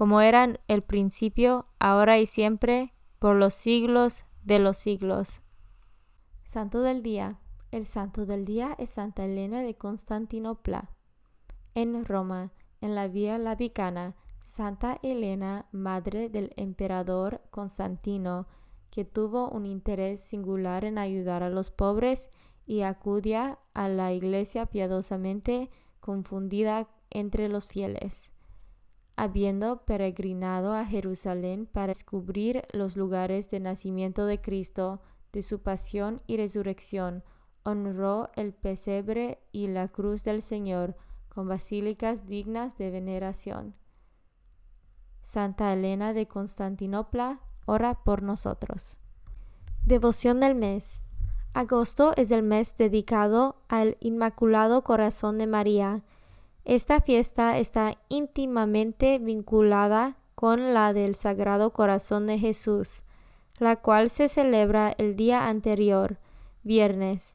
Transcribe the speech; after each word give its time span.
como 0.00 0.22
eran 0.22 0.58
el 0.66 0.80
principio, 0.80 1.66
ahora 1.78 2.18
y 2.18 2.24
siempre, 2.24 2.94
por 3.18 3.36
los 3.36 3.52
siglos 3.52 4.24
de 4.42 4.58
los 4.58 4.78
siglos. 4.78 5.42
Santo 6.46 6.80
del 6.80 7.02
Día. 7.02 7.38
El 7.70 7.84
santo 7.84 8.24
del 8.24 8.46
día 8.46 8.74
es 8.78 8.88
Santa 8.88 9.26
Elena 9.26 9.60
de 9.60 9.74
Constantinopla. 9.74 10.88
En 11.74 12.02
Roma, 12.06 12.50
en 12.80 12.94
la 12.94 13.08
Vía 13.08 13.36
Labicana, 13.36 14.16
Santa 14.40 14.98
Elena, 15.02 15.66
madre 15.70 16.30
del 16.30 16.54
emperador 16.56 17.42
Constantino, 17.50 18.46
que 18.90 19.04
tuvo 19.04 19.50
un 19.50 19.66
interés 19.66 20.22
singular 20.22 20.86
en 20.86 20.96
ayudar 20.96 21.42
a 21.42 21.50
los 21.50 21.70
pobres 21.70 22.30
y 22.64 22.80
acudía 22.80 23.58
a 23.74 23.90
la 23.90 24.14
iglesia 24.14 24.64
piadosamente 24.64 25.68
confundida 26.00 26.88
entre 27.10 27.50
los 27.50 27.68
fieles 27.68 28.32
habiendo 29.20 29.84
peregrinado 29.84 30.72
a 30.72 30.86
Jerusalén 30.86 31.66
para 31.66 31.88
descubrir 31.88 32.62
los 32.72 32.96
lugares 32.96 33.50
de 33.50 33.60
nacimiento 33.60 34.24
de 34.24 34.40
Cristo, 34.40 35.02
de 35.30 35.42
su 35.42 35.60
pasión 35.60 36.22
y 36.26 36.38
resurrección, 36.38 37.22
honró 37.62 38.30
el 38.34 38.54
pesebre 38.54 39.38
y 39.52 39.66
la 39.66 39.88
cruz 39.88 40.24
del 40.24 40.40
Señor 40.40 40.96
con 41.28 41.48
basílicas 41.48 42.28
dignas 42.28 42.78
de 42.78 42.90
veneración. 42.90 43.74
Santa 45.22 45.70
Elena 45.74 46.14
de 46.14 46.26
Constantinopla, 46.26 47.40
ora 47.66 48.02
por 48.02 48.22
nosotros. 48.22 49.00
Devoción 49.84 50.40
del 50.40 50.54
mes. 50.54 51.02
Agosto 51.52 52.14
es 52.16 52.30
el 52.30 52.42
mes 52.42 52.74
dedicado 52.78 53.60
al 53.68 53.98
Inmaculado 54.00 54.82
Corazón 54.82 55.36
de 55.36 55.46
María, 55.46 56.04
esta 56.70 57.00
fiesta 57.00 57.58
está 57.58 57.98
íntimamente 58.08 59.18
vinculada 59.18 60.18
con 60.36 60.72
la 60.72 60.92
del 60.92 61.16
Sagrado 61.16 61.72
Corazón 61.72 62.28
de 62.28 62.38
Jesús, 62.38 63.02
la 63.58 63.74
cual 63.74 64.08
se 64.08 64.28
celebra 64.28 64.94
el 64.96 65.16
día 65.16 65.48
anterior, 65.48 66.20
viernes. 66.62 67.34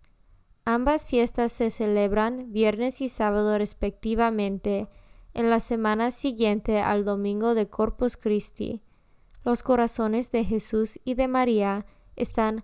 Ambas 0.64 1.08
fiestas 1.08 1.52
se 1.52 1.70
celebran 1.70 2.54
viernes 2.54 3.02
y 3.02 3.10
sábado 3.10 3.58
respectivamente, 3.58 4.88
en 5.34 5.50
la 5.50 5.60
semana 5.60 6.12
siguiente 6.12 6.80
al 6.80 7.04
domingo 7.04 7.56
de 7.56 7.68
Corpus 7.68 8.16
Christi. 8.16 8.84
Los 9.44 9.64
corazones 9.64 10.32
de 10.32 10.46
Jesús 10.46 10.98
y 11.04 11.16
de 11.16 11.28
María 11.28 11.86
están 12.16 12.64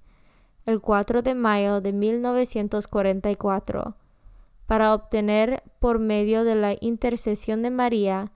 el 0.65 0.81
4 0.81 1.21
de 1.21 1.35
mayo 1.35 1.81
de 1.81 1.93
1944 1.93 3.95
para 4.65 4.93
obtener 4.93 5.63
por 5.79 5.99
medio 5.99 6.43
de 6.43 6.55
la 6.55 6.75
intercesión 6.79 7.61
de 7.61 7.71
María 7.71 8.31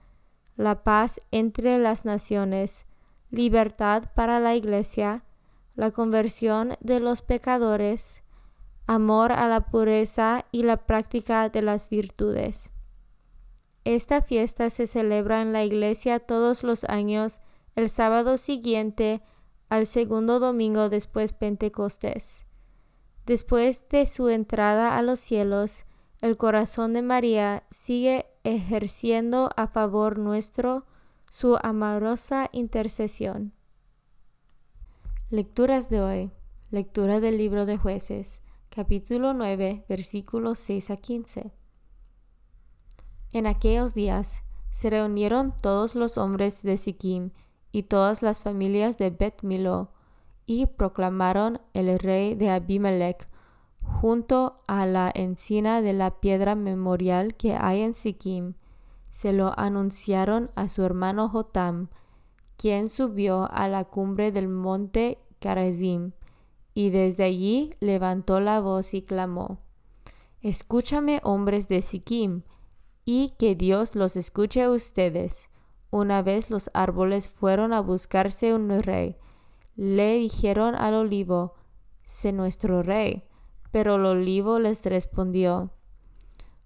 la 0.56 0.84
paz 0.84 1.20
entre 1.30 1.78
las 1.78 2.04
naciones, 2.04 2.86
libertad 3.30 4.04
para 4.14 4.40
la 4.40 4.54
Iglesia, 4.54 5.24
la 5.74 5.90
conversión 5.90 6.76
de 6.80 7.00
los 7.00 7.22
pecadores, 7.22 8.22
amor 8.86 9.32
a 9.32 9.48
la 9.48 9.66
pureza 9.66 10.46
y 10.52 10.62
la 10.62 10.78
práctica 10.78 11.48
de 11.48 11.62
las 11.62 11.90
virtudes. 11.90 12.70
Esta 13.84 14.22
fiesta 14.22 14.70
se 14.70 14.86
celebra 14.86 15.42
en 15.42 15.52
la 15.52 15.64
Iglesia 15.64 16.18
todos 16.18 16.64
los 16.64 16.84
años 16.84 17.40
el 17.76 17.88
sábado 17.88 18.36
siguiente 18.36 19.22
al 19.68 19.86
segundo 19.86 20.38
domingo 20.38 20.88
después 20.88 21.32
Pentecostés. 21.32 22.44
Después 23.26 23.88
de 23.88 24.06
su 24.06 24.28
entrada 24.28 24.96
a 24.96 25.02
los 25.02 25.18
cielos, 25.18 25.84
el 26.20 26.36
corazón 26.36 26.92
de 26.92 27.02
María 27.02 27.64
sigue 27.70 28.26
ejerciendo 28.44 29.50
a 29.56 29.66
favor 29.66 30.18
nuestro 30.18 30.86
su 31.30 31.58
amorosa 31.62 32.48
intercesión. 32.52 33.52
Lecturas 35.28 35.90
de 35.90 36.00
hoy. 36.00 36.32
Lectura 36.70 37.20
del 37.20 37.38
libro 37.38 37.64
de 37.64 37.76
jueces, 37.76 38.40
capítulo 38.70 39.34
9, 39.34 39.84
versículos 39.88 40.58
6 40.58 40.90
a 40.90 40.96
15. 40.96 41.52
En 43.32 43.46
aquellos 43.46 43.94
días 43.94 44.42
se 44.70 44.90
reunieron 44.90 45.56
todos 45.56 45.94
los 45.94 46.18
hombres 46.18 46.62
de 46.62 46.76
Sikkim 46.76 47.30
y 47.76 47.82
todas 47.82 48.22
las 48.22 48.40
familias 48.40 48.96
de 48.96 49.10
Bet 49.10 49.42
Milo, 49.42 49.90
y 50.46 50.64
proclamaron 50.64 51.60
el 51.74 51.98
rey 51.98 52.34
de 52.34 52.48
Abimelech 52.48 53.28
junto 53.82 54.62
a 54.66 54.86
la 54.86 55.12
encina 55.14 55.82
de 55.82 55.92
la 55.92 56.18
piedra 56.18 56.54
memorial 56.54 57.34
que 57.34 57.54
hay 57.54 57.82
en 57.82 57.92
Sikkim. 57.92 58.54
Se 59.10 59.34
lo 59.34 59.52
anunciaron 59.58 60.50
a 60.54 60.70
su 60.70 60.84
hermano 60.84 61.28
Jotam, 61.28 61.88
quien 62.56 62.88
subió 62.88 63.46
a 63.52 63.68
la 63.68 63.84
cumbre 63.84 64.32
del 64.32 64.48
monte 64.48 65.18
Karazim 65.38 66.12
y 66.72 66.88
desde 66.88 67.24
allí 67.24 67.72
levantó 67.80 68.40
la 68.40 68.58
voz 68.60 68.94
y 68.94 69.02
clamó, 69.02 69.58
Escúchame 70.40 71.20
hombres 71.24 71.68
de 71.68 71.82
Sikkim, 71.82 72.40
y 73.04 73.34
que 73.38 73.54
Dios 73.54 73.94
los 73.94 74.16
escuche 74.16 74.62
a 74.62 74.70
ustedes. 74.70 75.50
Una 75.96 76.20
vez 76.20 76.50
los 76.50 76.68
árboles 76.74 77.30
fueron 77.30 77.72
a 77.72 77.80
buscarse 77.80 78.52
un 78.52 78.68
rey, 78.82 79.16
le 79.76 80.16
dijeron 80.16 80.74
al 80.74 80.92
olivo, 80.92 81.54
Sé 82.02 82.32
nuestro 82.32 82.82
rey. 82.82 83.24
Pero 83.70 83.94
el 83.94 84.04
olivo 84.04 84.58
les 84.58 84.84
respondió, 84.84 85.70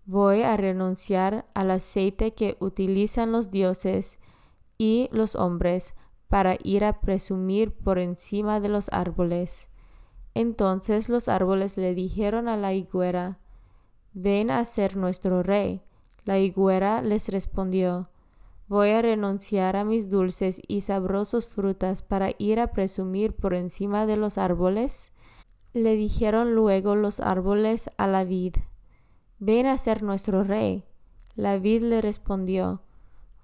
Voy 0.05 0.43
a 0.43 0.57
renunciar 0.57 1.47
al 1.55 1.71
aceite 1.71 2.35
que 2.35 2.57
utilizan 2.59 3.31
los 3.31 3.53
dioses 3.53 4.19
y 4.79 5.09
los 5.13 5.37
hombres 5.37 5.95
para 6.27 6.57
ir 6.65 6.85
a 6.85 6.99
presumir 7.01 7.73
por 7.73 8.01
encima 8.01 8.59
de 8.59 8.69
los 8.69 8.89
árboles. 8.91 9.69
Entonces 10.35 11.09
los 11.09 11.29
árboles 11.29 11.77
le 11.77 11.95
dijeron 11.95 12.49
a 12.49 12.57
la 12.57 12.73
higuera, 12.73 13.39
Ven 14.13 14.51
a 14.51 14.65
ser 14.65 14.97
nuestro 14.97 15.45
rey. 15.45 15.85
La 16.25 16.41
higuera 16.41 17.01
les 17.01 17.29
respondió, 17.29 18.10
Voy 18.71 18.91
a 18.91 19.03
renunciar 19.03 19.75
a 19.75 19.83
mis 19.83 20.11
dulces 20.11 20.63
y 20.69 20.83
sabrosos 20.83 21.47
frutas 21.47 22.05
para 22.05 22.31
ir 22.39 22.61
a 22.61 22.69
presumir 22.69 23.35
por 23.35 23.53
encima 23.53 24.07
de 24.07 24.17
los 24.17 24.39
árboles. 24.39 25.13
Le 25.73 25.97
dijeron 25.97 26.55
luego 26.55 26.95
los 26.95 27.19
árboles 27.19 27.91
a 27.97 28.07
la 28.07 28.23
vid, 28.23 28.55
Ven 29.41 29.67
a 29.67 29.77
ser 29.77 30.05
nuestro 30.05 30.45
rey. 30.45 30.85
La 31.35 31.59
vid 31.59 31.83
le 31.83 32.01
respondió, 32.01 32.83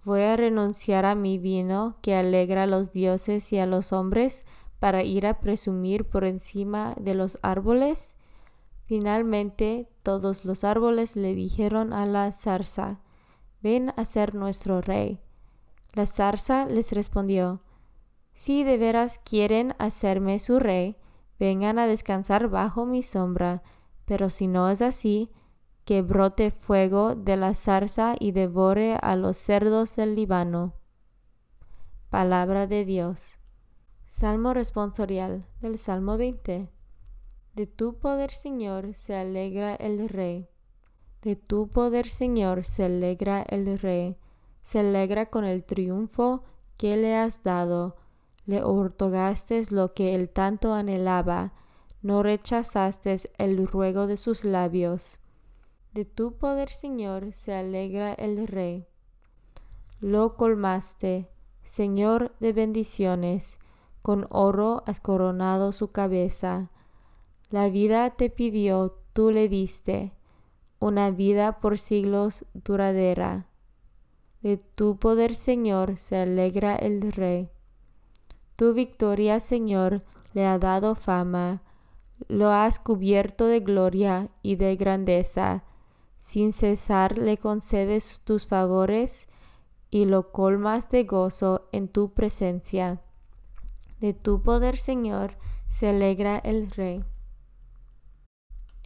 Voy 0.04 0.20
a 0.20 0.36
renunciar 0.36 1.04
a 1.04 1.16
mi 1.16 1.38
vino 1.38 1.96
que 2.02 2.14
alegra 2.14 2.62
a 2.62 2.68
los 2.68 2.92
dioses 2.92 3.52
y 3.52 3.58
a 3.58 3.66
los 3.66 3.92
hombres 3.92 4.44
para 4.78 5.02
ir 5.02 5.26
a 5.26 5.40
presumir 5.40 6.04
por 6.04 6.24
encima 6.24 6.94
de 7.00 7.14
los 7.14 7.40
árboles? 7.42 8.14
Finalmente 8.84 9.88
todos 10.04 10.44
los 10.44 10.62
árboles 10.62 11.16
le 11.16 11.34
dijeron 11.34 11.92
a 11.92 12.06
la 12.06 12.30
zarza, 12.30 13.00
ven 13.66 13.92
a 13.96 14.04
ser 14.04 14.36
nuestro 14.36 14.80
rey. 14.80 15.18
La 15.92 16.06
zarza 16.06 16.66
les 16.66 16.92
respondió, 16.92 17.62
si 18.32 18.62
de 18.62 18.78
veras 18.78 19.18
quieren 19.18 19.74
hacerme 19.80 20.38
su 20.38 20.60
rey, 20.60 20.96
vengan 21.40 21.80
a 21.80 21.88
descansar 21.88 22.46
bajo 22.46 22.86
mi 22.86 23.02
sombra, 23.02 23.64
pero 24.04 24.30
si 24.30 24.46
no 24.46 24.70
es 24.70 24.82
así, 24.82 25.32
que 25.84 26.02
brote 26.02 26.52
fuego 26.52 27.16
de 27.16 27.36
la 27.36 27.54
zarza 27.54 28.14
y 28.20 28.30
devore 28.30 28.98
a 29.02 29.16
los 29.16 29.36
cerdos 29.36 29.96
del 29.96 30.14
Líbano. 30.14 30.74
Palabra 32.08 32.68
de 32.68 32.84
Dios. 32.84 33.40
Salmo 34.06 34.54
responsorial 34.54 35.44
del 35.60 35.80
Salmo 35.80 36.16
20. 36.16 36.70
De 37.54 37.66
tu 37.66 37.98
poder, 37.98 38.30
Señor, 38.30 38.94
se 38.94 39.16
alegra 39.16 39.74
el 39.74 40.08
Rey. 40.08 40.48
De 41.26 41.34
tu 41.34 41.66
poder, 41.66 42.08
Señor, 42.08 42.64
se 42.64 42.84
alegra 42.84 43.42
el 43.42 43.80
Rey. 43.80 44.16
Se 44.62 44.78
alegra 44.78 45.26
con 45.26 45.44
el 45.44 45.64
triunfo 45.64 46.44
que 46.76 46.96
le 46.96 47.16
has 47.16 47.42
dado. 47.42 47.96
Le 48.44 48.62
otorgaste 48.62 49.60
lo 49.70 49.92
que 49.92 50.14
él 50.14 50.30
tanto 50.30 50.72
anhelaba. 50.72 51.52
No 52.00 52.22
rechazaste 52.22 53.16
el 53.38 53.66
ruego 53.66 54.06
de 54.06 54.16
sus 54.16 54.44
labios. 54.44 55.18
De 55.94 56.04
tu 56.04 56.36
poder, 56.38 56.68
Señor, 56.68 57.32
se 57.32 57.56
alegra 57.56 58.14
el 58.14 58.46
Rey. 58.46 58.86
Lo 59.98 60.36
colmaste, 60.36 61.28
Señor 61.64 62.36
de 62.38 62.52
bendiciones 62.52 63.58
con 64.00 64.28
oro 64.30 64.84
has 64.86 65.00
coronado 65.00 65.72
su 65.72 65.90
cabeza. 65.90 66.70
La 67.50 67.68
vida 67.68 68.10
te 68.10 68.30
pidió, 68.30 69.00
tú 69.12 69.32
le 69.32 69.48
diste, 69.48 70.15
una 70.78 71.10
vida 71.10 71.60
por 71.60 71.78
siglos 71.78 72.44
duradera. 72.54 73.46
De 74.42 74.56
tu 74.56 74.98
poder, 74.98 75.34
Señor, 75.34 75.96
se 75.98 76.16
alegra 76.16 76.76
el 76.76 77.12
Rey. 77.12 77.50
Tu 78.56 78.72
victoria, 78.74 79.40
Señor, 79.40 80.04
le 80.34 80.46
ha 80.46 80.58
dado 80.58 80.94
fama, 80.94 81.62
lo 82.28 82.50
has 82.50 82.78
cubierto 82.78 83.46
de 83.46 83.60
gloria 83.60 84.30
y 84.42 84.56
de 84.56 84.76
grandeza. 84.76 85.64
Sin 86.20 86.52
cesar 86.52 87.18
le 87.18 87.36
concedes 87.36 88.20
tus 88.24 88.46
favores 88.46 89.28
y 89.90 90.04
lo 90.04 90.32
colmas 90.32 90.90
de 90.90 91.04
gozo 91.04 91.68
en 91.72 91.88
tu 91.88 92.12
presencia. 92.12 93.02
De 94.00 94.12
tu 94.12 94.42
poder, 94.42 94.76
Señor, 94.76 95.36
se 95.68 95.88
alegra 95.88 96.38
el 96.38 96.70
Rey. 96.70 97.04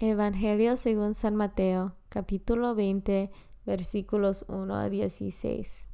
Evangelio 0.02 0.78
según 0.78 1.14
San 1.14 1.36
Mateo, 1.36 1.94
capítulo 2.08 2.74
20, 2.74 3.30
versículos 3.66 4.46
1 4.48 4.74
a 4.74 4.88
16. 4.88 5.88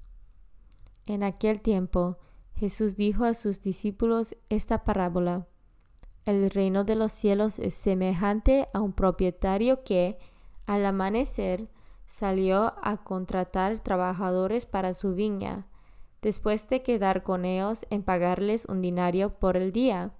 En 1.07 1.25
aquel 1.25 1.61
tiempo, 1.61 2.19
Jesús 2.55 2.95
dijo 2.97 3.25
a 3.25 3.35
sus 3.35 3.61
discípulos 3.61 4.37
esta 4.49 4.85
parábola. 4.85 5.49
El 6.25 6.49
reino 6.51 6.85
de 6.85 6.95
los 6.95 7.11
cielos 7.11 7.59
es 7.59 7.75
semejante 7.75 8.69
a 8.73 8.81
un 8.81 8.93
propietario 8.93 9.83
que, 9.83 10.19
al 10.67 10.87
amanecer, 10.87 11.69
salió 12.07 12.75
a 12.83 13.03
contratar 13.03 13.81
trabajadores 13.81 14.67
para 14.67 14.95
su 14.95 15.15
viña 15.15 15.67
después 16.23 16.69
de 16.69 16.83
quedar 16.83 17.25
con 17.25 17.45
ellos 17.45 17.87
en 17.91 18.05
pagarles 18.05 18.67
un 18.67 18.83
dinario 18.83 19.39
por 19.39 19.57
el 19.57 19.73
día. 19.73 20.13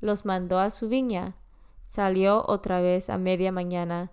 Los 0.00 0.24
mandó 0.24 0.60
a 0.60 0.70
su 0.70 0.88
viña. 0.88 1.36
Salió 1.84 2.44
otra 2.46 2.80
vez 2.80 3.10
a 3.10 3.18
media 3.18 3.52
mañana, 3.52 4.12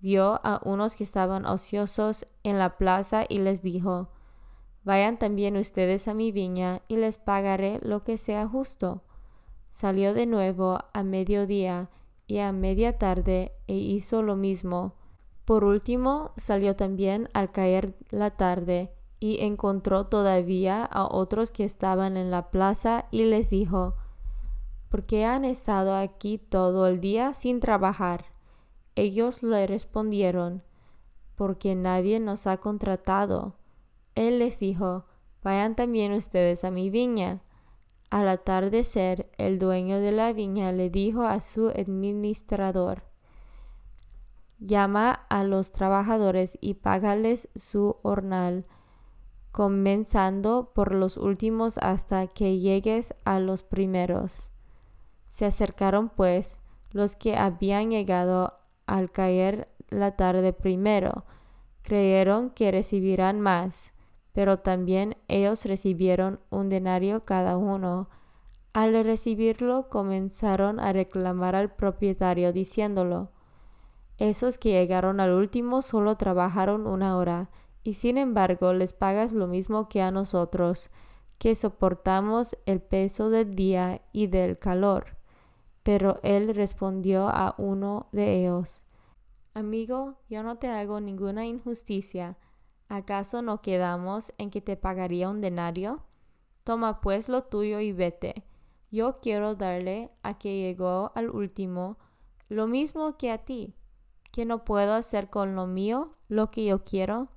vio 0.00 0.40
a 0.44 0.60
unos 0.64 0.96
que 0.96 1.04
estaban 1.04 1.46
ociosos 1.46 2.26
en 2.42 2.58
la 2.58 2.76
plaza 2.76 3.24
y 3.28 3.38
les 3.38 3.62
dijo, 3.62 4.10
Vayan 4.84 5.18
también 5.18 5.56
ustedes 5.56 6.08
a 6.08 6.14
mi 6.14 6.32
viña 6.32 6.82
y 6.88 6.96
les 6.96 7.18
pagaré 7.18 7.78
lo 7.82 8.02
que 8.02 8.18
sea 8.18 8.48
justo. 8.48 9.04
Salió 9.70 10.12
de 10.12 10.26
nuevo 10.26 10.80
a 10.92 11.02
mediodía 11.04 11.88
y 12.26 12.38
a 12.38 12.52
media 12.52 12.98
tarde 12.98 13.52
e 13.68 13.74
hizo 13.74 14.22
lo 14.22 14.34
mismo. 14.34 14.96
Por 15.44 15.64
último 15.64 16.32
salió 16.36 16.74
también 16.74 17.28
al 17.32 17.52
caer 17.52 17.96
la 18.10 18.30
tarde 18.30 18.92
y 19.20 19.44
encontró 19.44 20.06
todavía 20.06 20.84
a 20.84 21.04
otros 21.04 21.52
que 21.52 21.62
estaban 21.62 22.16
en 22.16 22.32
la 22.32 22.50
plaza 22.50 23.06
y 23.12 23.24
les 23.24 23.50
dijo, 23.50 23.94
¿por 24.92 25.06
qué 25.06 25.24
han 25.24 25.46
estado 25.46 25.96
aquí 25.96 26.36
todo 26.36 26.86
el 26.86 27.00
día 27.00 27.32
sin 27.32 27.60
trabajar? 27.60 28.26
Ellos 28.94 29.42
le 29.42 29.66
respondieron, 29.66 30.62
porque 31.34 31.74
nadie 31.74 32.20
nos 32.20 32.46
ha 32.46 32.58
contratado. 32.58 33.56
Él 34.14 34.38
les 34.38 34.60
dijo, 34.60 35.06
vayan 35.42 35.76
también 35.76 36.12
ustedes 36.12 36.62
a 36.62 36.70
mi 36.70 36.90
viña. 36.90 37.40
Al 38.10 38.28
atardecer, 38.28 39.30
el 39.38 39.58
dueño 39.58 39.98
de 39.98 40.12
la 40.12 40.34
viña 40.34 40.72
le 40.72 40.90
dijo 40.90 41.22
a 41.22 41.40
su 41.40 41.68
administrador, 41.70 43.04
llama 44.58 45.24
a 45.30 45.42
los 45.42 45.72
trabajadores 45.72 46.58
y 46.60 46.74
págales 46.74 47.48
su 47.56 47.96
hornal 48.02 48.66
comenzando 49.52 50.72
por 50.74 50.94
los 50.94 51.16
últimos 51.16 51.78
hasta 51.78 52.26
que 52.26 52.58
llegues 52.58 53.14
a 53.24 53.40
los 53.40 53.62
primeros. 53.62 54.51
Se 55.32 55.46
acercaron 55.46 56.10
pues 56.10 56.60
los 56.90 57.16
que 57.16 57.38
habían 57.38 57.90
llegado 57.90 58.60
al 58.84 59.10
caer 59.10 59.72
la 59.88 60.14
tarde 60.14 60.52
primero, 60.52 61.24
creyeron 61.80 62.50
que 62.50 62.70
recibirán 62.70 63.40
más, 63.40 63.94
pero 64.32 64.58
también 64.58 65.16
ellos 65.28 65.64
recibieron 65.64 66.40
un 66.50 66.68
denario 66.68 67.24
cada 67.24 67.56
uno. 67.56 68.10
Al 68.74 68.92
recibirlo 69.04 69.88
comenzaron 69.88 70.78
a 70.78 70.92
reclamar 70.92 71.56
al 71.56 71.74
propietario 71.74 72.52
diciéndolo, 72.52 73.30
esos 74.18 74.58
que 74.58 74.72
llegaron 74.72 75.18
al 75.18 75.32
último 75.32 75.80
solo 75.80 76.18
trabajaron 76.18 76.86
una 76.86 77.16
hora, 77.16 77.48
y 77.82 77.94
sin 77.94 78.18
embargo 78.18 78.74
les 78.74 78.92
pagas 78.92 79.32
lo 79.32 79.46
mismo 79.46 79.88
que 79.88 80.02
a 80.02 80.10
nosotros, 80.10 80.90
que 81.38 81.54
soportamos 81.54 82.54
el 82.66 82.82
peso 82.82 83.30
del 83.30 83.56
día 83.56 84.02
y 84.12 84.26
del 84.26 84.58
calor. 84.58 85.21
Pero 85.82 86.20
él 86.22 86.54
respondió 86.54 87.28
a 87.28 87.54
uno 87.58 88.08
de 88.12 88.40
ellos, 88.40 88.82
Amigo, 89.54 90.16
yo 90.30 90.42
no 90.42 90.56
te 90.56 90.68
hago 90.68 91.00
ninguna 91.00 91.44
injusticia. 91.44 92.38
¿Acaso 92.88 93.42
no 93.42 93.60
quedamos 93.60 94.32
en 94.38 94.50
que 94.50 94.62
te 94.62 94.76
pagaría 94.76 95.28
un 95.28 95.42
denario? 95.42 96.04
Toma 96.64 97.02
pues 97.02 97.28
lo 97.28 97.42
tuyo 97.42 97.78
y 97.80 97.92
vete. 97.92 98.44
Yo 98.90 99.20
quiero 99.20 99.54
darle 99.54 100.10
a 100.22 100.38
que 100.38 100.58
llegó 100.58 101.12
al 101.14 101.28
último 101.28 101.98
lo 102.48 102.66
mismo 102.66 103.16
que 103.16 103.30
a 103.30 103.38
ti, 103.38 103.74
que 104.30 104.44
no 104.44 104.64
puedo 104.64 104.94
hacer 104.94 105.28
con 105.28 105.54
lo 105.54 105.66
mío 105.66 106.16
lo 106.28 106.50
que 106.50 106.64
yo 106.64 106.84
quiero. 106.84 107.28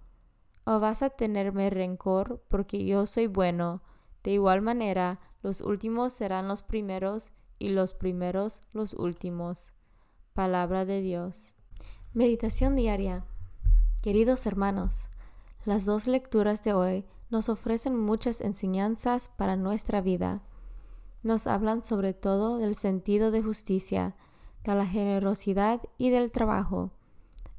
¿O 0.66 0.80
vas 0.80 1.04
a 1.04 1.10
tenerme 1.10 1.70
rencor 1.70 2.44
porque 2.48 2.86
yo 2.86 3.06
soy 3.06 3.28
bueno? 3.28 3.82
De 4.24 4.32
igual 4.32 4.62
manera, 4.62 5.20
los 5.42 5.62
últimos 5.62 6.14
serán 6.14 6.48
los 6.48 6.62
primeros 6.62 7.34
y 7.60 7.70
los 7.70 7.94
primeros 7.94 8.62
los 8.74 8.94
últimos. 8.94 9.74
Palabra 10.34 10.86
de 10.86 11.02
Dios. 11.02 11.56
Meditación 12.14 12.76
diaria. 12.76 13.26
Queridos 14.02 14.46
hermanos, 14.46 15.08
las 15.66 15.86
dos 15.86 16.08
lecturas 16.08 16.64
de 16.64 16.74
hoy 16.74 17.06
nos 17.30 17.50
ofrecen 17.50 17.98
muchas 17.98 18.42
enseñanzas 18.42 19.30
para 19.36 19.56
nuestra 19.56 20.02
vida. 20.02 20.44
Nos 21.24 21.48
hablan 21.48 21.84
sobre 21.84 22.14
todo 22.14 22.58
del 22.58 22.76
sentido 22.76 23.32
de 23.32 23.42
justicia, 23.42 24.16
de 24.64 24.76
la 24.76 24.86
generosidad 24.86 25.82
y 25.98 26.10
del 26.10 26.32
trabajo. 26.32 26.92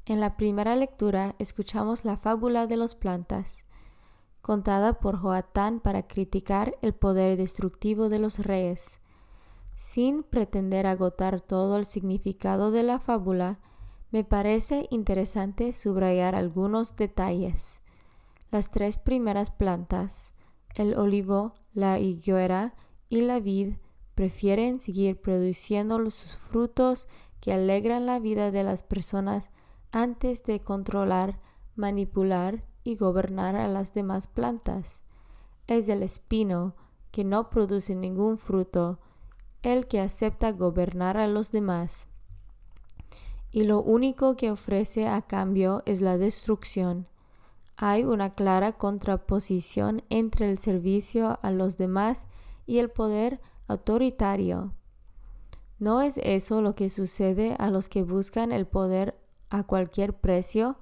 En 0.05 0.21
la 0.21 0.37
primera 0.37 0.75
lectura 0.75 1.35
escuchamos 1.37 2.05
la 2.05 2.15
fábula 2.15 2.65
de 2.65 2.77
los 2.77 2.95
plantas, 2.95 3.65
contada 4.41 4.99
por 4.99 5.17
Joatán 5.17 5.81
para 5.81 6.07
criticar 6.07 6.77
el 6.81 6.93
poder 6.93 7.37
destructivo 7.37 8.07
de 8.07 8.19
los 8.19 8.39
reyes. 8.39 9.01
Sin 9.77 10.23
pretender 10.23 10.87
agotar 10.87 11.39
todo 11.39 11.77
el 11.77 11.85
significado 11.85 12.71
de 12.71 12.81
la 12.81 12.99
fábula, 12.99 13.59
me 14.09 14.23
parece 14.23 14.87
interesante 14.89 15.71
subrayar 15.71 16.33
algunos 16.33 16.95
detalles. 16.95 17.83
Las 18.49 18.71
tres 18.71 18.97
primeras 18.97 19.51
plantas, 19.51 20.33
el 20.73 20.97
olivo, 20.97 21.53
la 21.75 21.99
higuera 21.99 22.73
y 23.07 23.21
la 23.21 23.39
vid, 23.39 23.75
prefieren 24.15 24.81
seguir 24.81 25.21
produciendo 25.21 25.99
sus 26.09 26.35
frutos 26.35 27.07
que 27.39 27.53
alegran 27.53 28.07
la 28.07 28.17
vida 28.17 28.49
de 28.49 28.63
las 28.63 28.81
personas 28.81 29.51
antes 29.91 30.43
de 30.43 30.59
controlar, 30.63 31.39
manipular 31.75 32.65
y 32.83 32.95
gobernar 32.95 33.55
a 33.55 33.67
las 33.67 33.93
demás 33.93 34.27
plantas. 34.27 35.03
Es 35.67 35.87
el 35.87 36.01
espino, 36.01 36.75
que 37.11 37.23
no 37.23 37.51
produce 37.51 37.93
ningún 37.93 38.39
fruto, 38.39 38.99
el 39.67 39.87
que 39.87 39.99
acepta 39.99 40.53
gobernar 40.53 41.17
a 41.17 41.27
los 41.27 41.51
demás. 41.51 42.07
Y 43.51 43.63
lo 43.63 43.81
único 43.81 44.37
que 44.37 44.49
ofrece 44.49 45.09
a 45.09 45.21
cambio 45.21 45.83
es 45.85 45.99
la 45.99 46.17
destrucción. 46.17 47.07
Hay 47.75 48.05
una 48.05 48.33
clara 48.33 48.77
contraposición 48.77 50.03
entre 50.09 50.49
el 50.49 50.57
servicio 50.57 51.37
a 51.41 51.51
los 51.51 51.77
demás 51.77 52.27
y 52.65 52.77
el 52.79 52.89
poder 52.89 53.41
autoritario. 53.67 54.73
¿No 55.79 56.01
es 56.01 56.17
eso 56.23 56.61
lo 56.61 56.73
que 56.73 56.89
sucede 56.89 57.55
a 57.59 57.69
los 57.69 57.89
que 57.89 58.03
buscan 58.03 58.53
el 58.53 58.67
poder 58.67 59.19
a 59.49 59.63
cualquier 59.63 60.13
precio? 60.13 60.79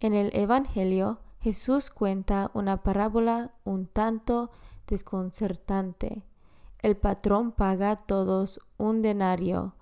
En 0.00 0.12
el 0.12 0.30
Evangelio, 0.36 1.20
Jesús 1.40 1.88
cuenta 1.88 2.50
una 2.52 2.82
parábola 2.82 3.54
un 3.64 3.86
tanto 3.86 4.50
desconcertante 4.86 6.24
el 6.82 6.96
patrón 6.96 7.52
paga 7.52 7.92
a 7.92 7.96
todos 7.96 8.60
un 8.76 9.02
denario, 9.02 9.74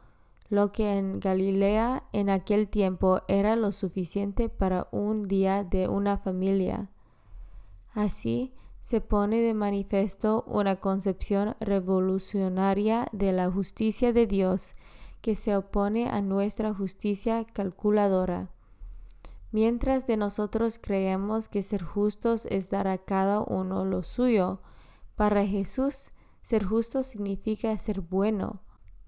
lo 0.49 0.73
que 0.73 0.99
en 0.99 1.19
Galilea 1.21 2.05
en 2.13 2.29
aquel 2.29 2.69
tiempo 2.69 3.23
era 3.29 3.57
lo 3.57 3.73
suficiente 3.73 4.49
para 4.49 4.89
un 4.91 5.27
día 5.27 5.65
de 5.65 5.89
una 5.89 6.19
familia. 6.19 6.91
Así 7.95 8.53
se 8.83 9.01
pone 9.01 9.41
de 9.41 9.55
manifiesto 9.55 10.45
una 10.47 10.77
concepción 10.77 11.57
revolucionaria 11.61 13.07
de 13.13 13.33
la 13.33 13.51
justicia 13.51 14.13
de 14.13 14.27
Dios 14.27 14.75
que 15.21 15.37
se 15.37 15.57
opone 15.57 16.09
a 16.09 16.21
nuestra 16.21 16.75
justicia 16.75 17.45
calculadora. 17.45 18.51
Mientras 19.53 20.07
de 20.07 20.17
nosotros 20.17 20.79
creemos 20.81 21.49
que 21.49 21.63
ser 21.63 21.83
justos 21.83 22.47
es 22.47 22.71
dar 22.71 22.89
a 22.89 22.99
cada 22.99 23.41
uno 23.41 23.85
lo 23.85 24.03
suyo, 24.03 24.61
para 25.17 25.47
Jesús 25.47 26.13
ser 26.43 26.65
justo 26.65 27.03
significa 27.03 27.77
ser 27.79 28.01
bueno. 28.01 28.63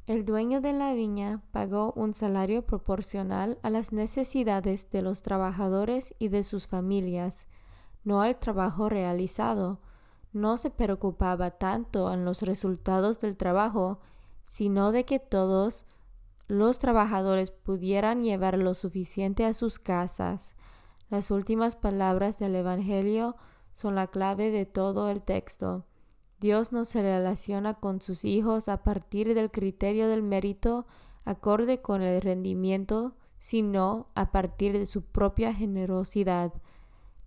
El 0.06 0.24
dueño 0.24 0.60
de 0.60 0.72
la 0.72 0.92
viña 0.94 1.42
pagó 1.52 1.92
un 1.94 2.14
salario 2.14 2.66
proporcional 2.66 3.58
a 3.62 3.70
las 3.70 3.92
necesidades 3.92 4.90
de 4.90 5.00
los 5.00 5.22
trabajadores 5.22 6.14
y 6.18 6.28
de 6.28 6.42
sus 6.42 6.66
familias, 6.66 7.46
no 8.02 8.20
al 8.20 8.38
trabajo 8.38 8.88
realizado. 8.88 9.80
No 10.32 10.58
se 10.58 10.70
preocupaba 10.70 11.52
tanto 11.52 12.12
en 12.12 12.24
los 12.24 12.42
resultados 12.42 13.20
del 13.20 13.36
trabajo, 13.36 14.00
sino 14.44 14.90
de 14.90 15.04
que 15.04 15.20
todos 15.20 15.84
los 16.48 16.78
trabajadores 16.78 17.50
pudieran 17.50 18.24
llevar 18.24 18.58
lo 18.58 18.74
suficiente 18.74 19.44
a 19.44 19.54
sus 19.54 19.78
casas. 19.78 20.54
Las 21.10 21.30
últimas 21.30 21.76
palabras 21.76 22.38
del 22.38 22.56
Evangelio 22.56 23.36
son 23.72 23.94
la 23.94 24.08
clave 24.08 24.50
de 24.50 24.66
todo 24.66 25.10
el 25.10 25.22
texto. 25.22 25.86
Dios 26.42 26.72
no 26.72 26.84
se 26.84 27.02
relaciona 27.02 27.75
con 27.75 28.00
sus 28.00 28.25
hijos 28.25 28.68
a 28.68 28.82
partir 28.82 29.32
del 29.32 29.52
criterio 29.52 30.08
del 30.08 30.25
mérito 30.25 30.88
acorde 31.25 31.80
con 31.80 32.02
el 32.02 32.20
rendimiento, 32.20 33.14
sino 33.38 34.08
a 34.16 34.32
partir 34.32 34.72
de 34.72 34.87
su 34.87 35.04
propia 35.04 35.54
generosidad. 35.54 36.52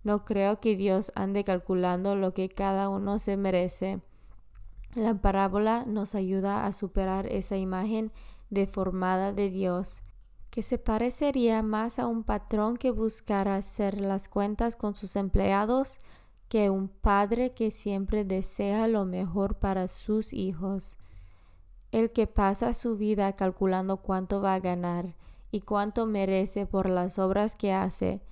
No 0.04 0.26
creo 0.26 0.60
que 0.60 0.76
Dios 0.76 1.12
ande 1.14 1.44
calculando 1.44 2.14
lo 2.14 2.34
que 2.34 2.50
cada 2.50 2.90
uno 2.90 3.18
se 3.18 3.38
merece. 3.38 4.02
La 4.94 5.14
parábola 5.14 5.86
nos 5.86 6.14
ayuda 6.14 6.66
a 6.66 6.74
superar 6.74 7.26
esa 7.26 7.56
imagen 7.56 8.12
deformada 8.50 9.32
de 9.32 9.48
Dios, 9.48 10.02
que 10.50 10.62
se 10.62 10.76
parecería 10.76 11.62
más 11.62 11.98
a 11.98 12.06
un 12.06 12.22
patrón 12.22 12.76
que 12.76 12.90
buscara 12.90 13.56
hacer 13.56 13.98
las 13.98 14.28
cuentas 14.28 14.76
con 14.76 14.94
sus 14.94 15.16
empleados 15.16 16.00
que 16.48 16.70
un 16.70 16.88
padre 16.88 17.52
que 17.52 17.70
siempre 17.70 18.24
desea 18.24 18.86
lo 18.88 19.04
mejor 19.04 19.58
para 19.58 19.88
sus 19.88 20.32
hijos. 20.32 20.96
El 21.92 22.12
que 22.12 22.26
pasa 22.26 22.72
su 22.72 22.96
vida 22.96 23.34
calculando 23.34 23.98
cuánto 23.98 24.40
va 24.40 24.54
a 24.54 24.60
ganar 24.60 25.16
y 25.50 25.60
cuánto 25.60 26.06
merece 26.06 26.66
por 26.66 26.88
las 26.88 27.18
obras 27.18 27.56
que 27.56 27.72
hace, 27.72 28.22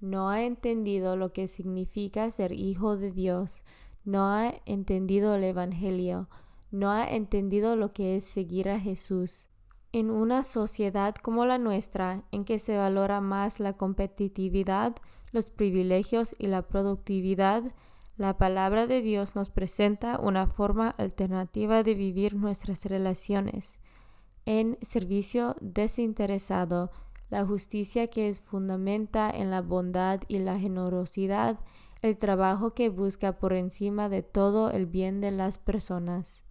no 0.00 0.28
ha 0.28 0.42
entendido 0.42 1.16
lo 1.16 1.32
que 1.32 1.48
significa 1.48 2.30
ser 2.30 2.52
hijo 2.52 2.96
de 2.96 3.10
Dios, 3.10 3.64
no 4.04 4.28
ha 4.28 4.52
entendido 4.66 5.34
el 5.34 5.44
Evangelio, 5.44 6.28
no 6.70 6.90
ha 6.90 7.08
entendido 7.08 7.76
lo 7.76 7.92
que 7.92 8.16
es 8.16 8.24
seguir 8.24 8.68
a 8.68 8.78
Jesús. 8.78 9.48
En 9.92 10.10
una 10.10 10.42
sociedad 10.42 11.14
como 11.14 11.46
la 11.46 11.56
nuestra, 11.56 12.24
en 12.32 12.44
que 12.44 12.58
se 12.58 12.76
valora 12.76 13.20
más 13.20 13.60
la 13.60 13.74
competitividad, 13.74 14.96
los 15.34 15.50
privilegios 15.50 16.34
y 16.38 16.46
la 16.46 16.62
productividad, 16.62 17.74
la 18.16 18.38
palabra 18.38 18.86
de 18.86 19.02
Dios 19.02 19.34
nos 19.34 19.50
presenta 19.50 20.18
una 20.18 20.46
forma 20.46 20.90
alternativa 20.90 21.82
de 21.82 21.94
vivir 21.94 22.34
nuestras 22.34 22.84
relaciones 22.84 23.80
en 24.46 24.78
servicio 24.82 25.56
desinteresado, 25.60 26.90
la 27.30 27.44
justicia 27.44 28.08
que 28.08 28.28
es 28.28 28.40
fundamenta 28.40 29.30
en 29.30 29.50
la 29.50 29.62
bondad 29.62 30.20
y 30.28 30.38
la 30.38 30.58
generosidad, 30.58 31.58
el 32.02 32.18
trabajo 32.18 32.74
que 32.74 32.90
busca 32.90 33.38
por 33.38 33.54
encima 33.54 34.08
de 34.08 34.22
todo 34.22 34.70
el 34.70 34.86
bien 34.86 35.20
de 35.20 35.30
las 35.30 35.58
personas. 35.58 36.44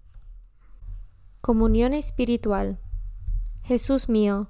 Comunión 1.41 1.93
espiritual. 1.93 2.79
Jesús 3.63 4.09
mío, 4.09 4.49